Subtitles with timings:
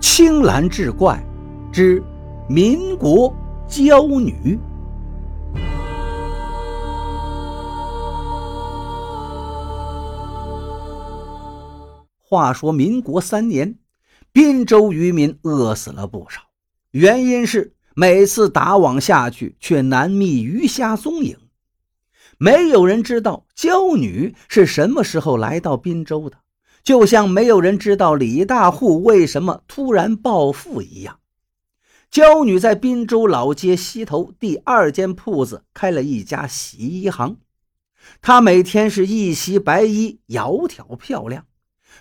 [0.00, 1.20] 青兰志怪
[1.72, 2.02] 之
[2.48, 3.34] 民国
[3.66, 4.58] 娇女。
[12.20, 13.76] 话说民国三年，
[14.32, 16.42] 滨州渔民饿死了不少，
[16.92, 21.36] 原因是每次打网下去，却难觅鱼虾踪影。
[22.38, 26.36] 没有人知道娇女是什么时候来到滨州的。
[26.82, 31.20] 就像没有人知道李大户为什么突然暴富一样。
[32.10, 37.36] 娇女在滨州老街西头第二间铺子开了一家洗衣行，
[38.22, 41.44] 她每天是一袭白衣，窈窕漂亮。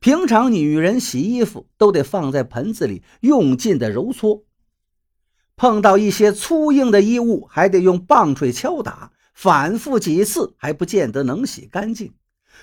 [0.00, 4.42] 平常女人洗衣服都得放在盆子里用劲的揉搓，
[5.54, 12.14] 碰到一些粗硬的衣物，还得用棒槌敲打，反复几次还不见得能洗干净。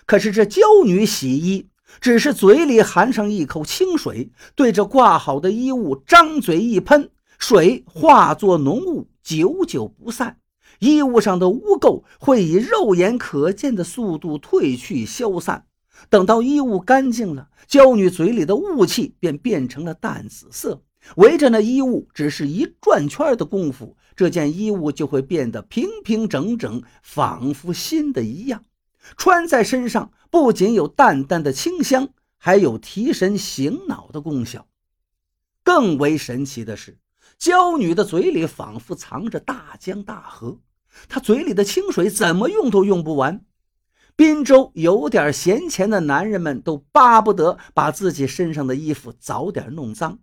[0.05, 1.70] 可是这娇女洗衣。
[1.99, 10.37] 只是嘴里含上一口清水，对着挂好的衣物张嘴一喷，水化作浓雾，久久不散。
[10.79, 15.65] 衣物上的污垢会以肉眼可见的速度褪去消散。
[16.09, 20.81] 等到衣物干净了，娇女嘴里的雾气便变成了淡紫色。
[21.18, 28.63] 围着那衣物只是一转圈的功夫，这件衣物就会变得平平整整，仿佛新的一样。
[29.18, 34.68] 穿在身上不仅有淡淡的清香，还有提神醒脑的功效。
[35.64, 36.98] 更为神奇的是，
[37.38, 40.60] 娇女的嘴里仿佛藏着大江大河，
[41.08, 43.46] 她嘴里的清水怎么用都用不完。
[44.16, 50.20] 滨州有点闲钱的男人们都巴不得把自己身上的衣服早点弄脏，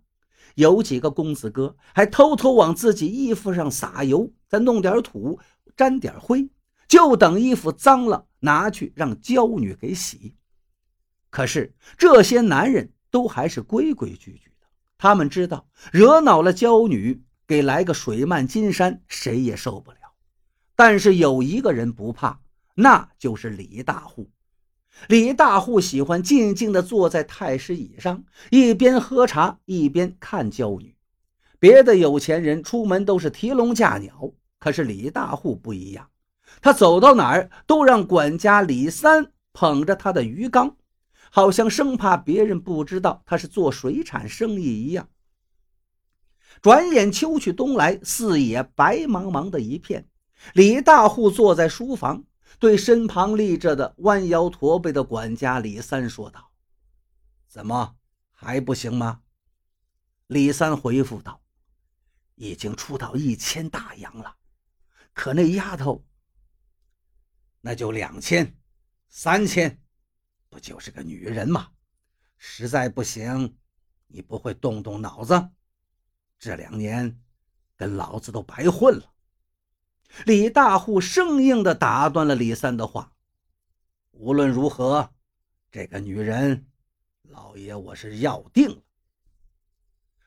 [0.53, 5.39] 有几个公子哥还偷偷往自己衣服上撒油，再弄点土，
[5.75, 6.47] 沾点灰。
[6.87, 10.35] 就等衣服脏了，拿去让娇女给洗。
[11.29, 19.97] 可是这些男人都还是规规矩矩的，他们知道惹恼了娇女，给来个水漫金山，谁也受不了。
[20.75, 22.41] 但是有一个人不怕，
[22.75, 24.29] 那就是李大户。
[25.07, 30.95] 李大户喜欢静静地坐在太师椅上，一边喝茶一边看娇女。
[31.59, 36.09] 别的有钱人出门都是提笼架鸟，可是李大户不一样。
[36.61, 40.77] 他走到哪儿都让管家李三捧着他的鱼缸，
[41.29, 45.09] 好像生怕别人不知道他是做水产生意一样。
[46.61, 50.07] 转眼秋去冬来，四野白茫茫的一片。
[50.53, 52.23] 李大户坐在书房，
[52.59, 56.51] 对身旁立着的弯腰驼背的管家李三说道
[57.47, 57.95] ：“怎么
[58.31, 59.21] 还不行吗？”
[60.27, 61.41] 李三回复道
[62.35, 64.35] ：“已经出到一千大洋了，
[65.13, 66.03] 可那丫头……”
[67.61, 68.57] 那就两千，
[69.09, 69.81] 三千，
[70.49, 71.71] 不就是个女人吗？
[72.37, 73.57] 实在不行，
[74.07, 75.49] 你不会动动脑子？
[76.39, 77.19] 这两年
[77.75, 79.11] 跟老子都白混了。
[80.25, 83.11] 李大户生硬地打断了李三的话
[84.11, 85.13] ：“无论如何，
[85.71, 86.69] 这个女人，
[87.23, 88.81] 老爷我是要定了。”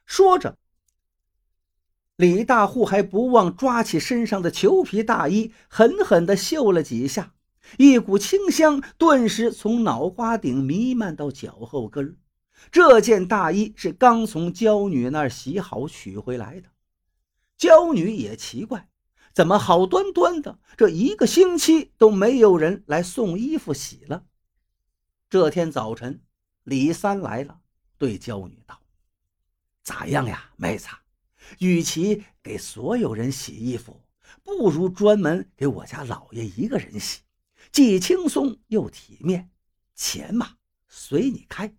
[0.04, 0.58] 说着，
[2.20, 7.32] 李大户还不忘抓起身上的裘皮大衣，狠狠地嗅了几下，
[7.78, 12.18] 一股清香顿时从脑瓜顶弥漫到脚后跟
[12.70, 16.68] 这件大衣是刚从娇女那儿洗好取回来的。
[17.56, 18.86] 娇女也奇怪，
[19.32, 24.24] 怎么好端端的这一个星期都没有人来送衣服洗了？
[25.30, 26.20] 这天早晨，
[26.64, 27.60] 李三来了，
[27.96, 28.78] 对娇女道
[29.82, 30.86] ：“咋样呀，妹子？”
[31.58, 34.00] 与其给所有人洗衣服，
[34.42, 37.20] 不如专门给我家老爷一个人洗，
[37.72, 39.50] 既轻松又体面。
[39.94, 40.56] 钱嘛，
[40.88, 41.74] 随你开。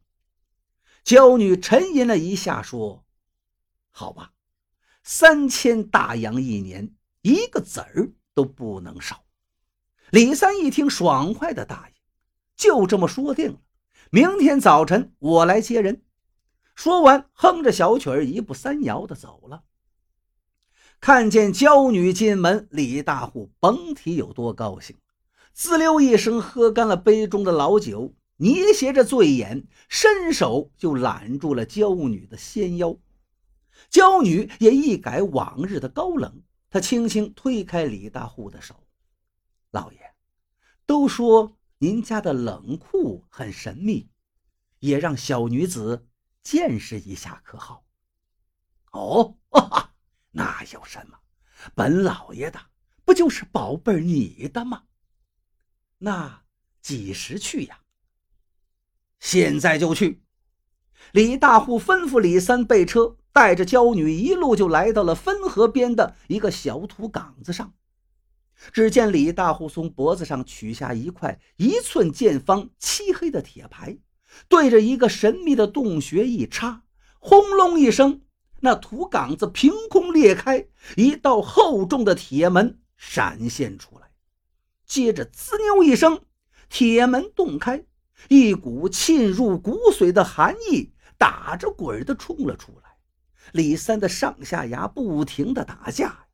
[1.03, 3.03] 娇女沉吟了一下，说
[3.89, 4.33] ：“好吧，
[5.03, 6.93] 三千大洋一年，
[7.23, 9.25] 一个子儿都不能少。”
[10.11, 11.95] 李三一听，爽快的答应
[12.55, 13.59] ：“就这么说定了，
[14.11, 16.03] 明天早晨我来接人。”
[16.75, 19.63] 说完，哼着小曲儿，一步三摇的走了。
[21.01, 24.95] 看见娇女进门，李大户甭提有多高兴，
[25.51, 32.95] 滋溜一声喝干了杯中的老酒，捏斜着醉眼，伸手就揽住了娇女的纤腰。
[33.89, 38.75] 娇女也一改往日的高冷，她轻轻推开李大户的手
[39.73, 39.99] ：“老爷，
[40.85, 44.07] 都说您家的冷库很神秘，
[44.77, 46.05] 也让小女子。”
[46.43, 47.83] 见识一下可好？
[48.91, 49.60] 哦，哦
[50.71, 51.17] 有什么？
[51.75, 52.59] 本老爷的
[53.05, 54.83] 不就是宝贝儿你的吗？
[55.99, 56.43] 那
[56.81, 57.79] 几时去呀？
[59.19, 60.23] 现在就去。
[61.11, 67.73] 李大户吩咐李三备车，带着娇女一路就来到了汾河边的一个小土岗子上。
[68.71, 73.97] 只见李大户从脖子上取下一块一寸见方、漆黑的铁牌，
[74.47, 76.83] 对着一个神秘的洞穴一插，
[77.19, 78.21] 轰隆一声，
[78.63, 84.11] 那土岗子凭空裂开，一道厚重的铁门闪现出来。
[84.85, 86.25] 接着，滋溜一声，
[86.69, 87.83] 铁门洞开，
[88.29, 92.97] 一股沁入骨髓的寒意打着滚的冲了出来。
[93.53, 96.27] 李三的上下牙不停的打架，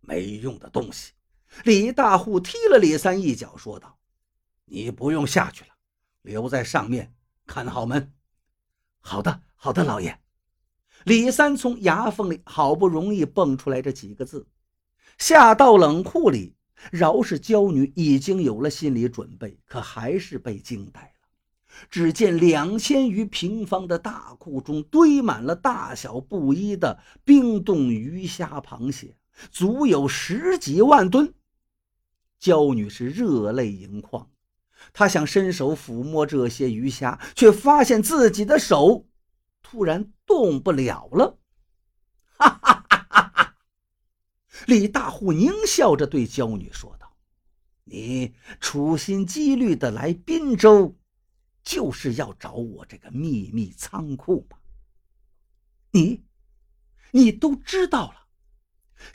[0.00, 1.12] 没用的东西。
[1.64, 3.98] 李大户踢了李三一脚，说道
[4.66, 5.70] ：“你不用下去了，
[6.22, 7.14] 留在上面
[7.46, 8.12] 看好门。
[9.00, 10.20] ”“好的，好的，老爷。”
[11.06, 14.44] 李三从牙缝里好不容易蹦出来这几个字，
[15.18, 16.56] 下到冷库里。
[16.90, 21.08] 饶是娇女已经有了心理准备，可还是被惊呆了。
[21.88, 29.16] 只见两千余平方的大库中堆满了大小不一的冰冻鱼虾螃蟹，
[29.52, 31.32] 足有十几万吨。
[32.40, 34.28] 娇女是热泪盈眶，
[34.92, 39.06] 她想伸手抚摸这些鱼虾，却发现自己的手
[39.68, 41.40] 突然动不了了。
[42.38, 43.56] 哈哈哈哈哈！
[44.66, 47.16] 李大户狞笑着对娇女说道
[47.82, 50.96] ：“你处心积虑的来滨州，
[51.64, 54.56] 就是要找我这个秘密仓库吧？
[55.90, 56.24] 你，
[57.10, 58.28] 你都知道了。”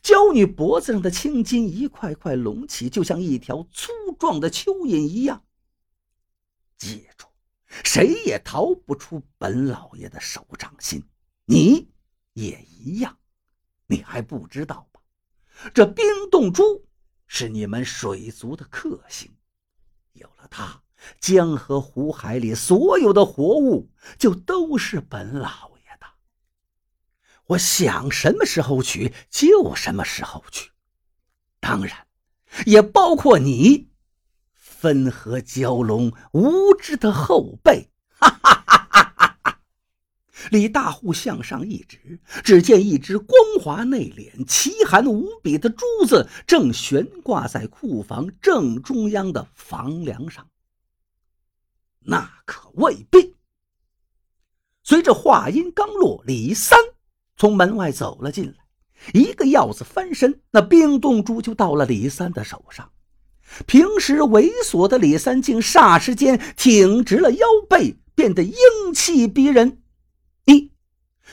[0.04, 5.46] 娇女脖子上的青筋一块块隆起，就像一条粗壮的蚯蚓一样。
[6.78, 7.28] 记住，
[7.84, 11.04] 谁也逃不出本老爷的手掌心，
[11.46, 11.90] 你
[12.34, 13.18] 也一样。
[13.88, 15.02] 你还不知道吧？
[15.74, 16.88] 这冰冻珠
[17.28, 19.30] 是你们水族的克星，
[20.14, 20.82] 有了它，
[21.20, 26.08] 江河湖海里所有的活物就都是本老爷的。
[27.48, 30.72] 我想什么时候取就什么时候取，
[31.60, 32.08] 当然，
[32.66, 33.91] 也包括你，
[34.82, 37.92] 分河蛟龙无知的后辈。
[38.10, 39.60] 哈哈哈哈哈！
[40.50, 50.48] 李大户向上一指，只见一只光滑内敛、奇寒无比的珠子正悬挂在库房正中央的房梁上。
[52.00, 53.36] 那可未必。
[54.82, 56.80] 随着话音刚落，李三。
[57.38, 58.56] 从门外走了进来，
[59.14, 62.92] 一个鹞子翻身，那冰冻珠就到了李三的手上。
[63.68, 68.56] 平时猥琐的李三竟霎时间挺直了腰背，变得英
[68.94, 69.82] 气逼人。
[70.46, 70.72] 你，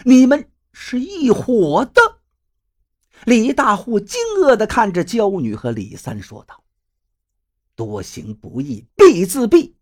[0.05, 2.19] 你们是一伙的？
[3.25, 6.63] 李大户惊愕地看着娇女和李三说道
[7.75, 9.73] ：“多行不义必自毙。”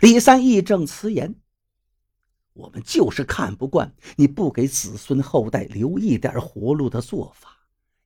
[0.00, 1.34] 李三义正辞严。
[2.52, 7.56] 我们就是看不惯你不给子孙后代留一点活路的做法，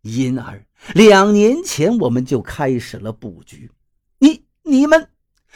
[0.04, 0.62] 因而
[0.92, 3.70] 两年前我们就开始了布局。
[4.18, 5.08] 你、你们，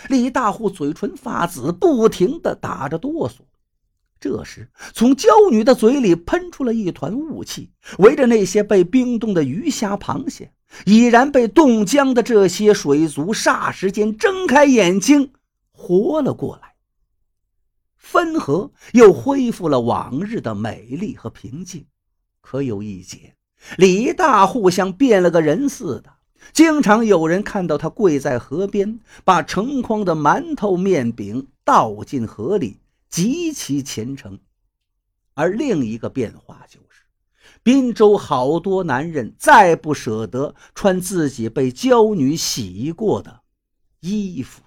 [0.08, 3.34] 李大户嘴唇发紫，不停地打着哆嗦。
[4.18, 10.50] 这时，从娇女的嘴里喷出了一团雾气，围着那些被冰冻的鱼虾螃蟹，
[10.86, 15.32] 已然被冻僵的这些水族，霎时间睁开眼睛，
[15.70, 16.74] 活了过来。
[17.96, 21.86] 汾河又恢复了往日的美丽和平静，
[22.40, 23.36] 可有一节，
[23.76, 26.14] 李大户像变了个人似的，
[26.52, 34.38] 经常有人看到他跪在河边，把成筐的馒头面饼倒进河里，极其虔诚。
[35.34, 37.02] 而另一个变化就是，
[37.62, 43.40] 滨州好多男人再不舍得穿自己被娇女洗过的
[44.00, 44.62] 衣服。